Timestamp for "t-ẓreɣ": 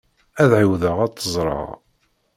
1.13-1.69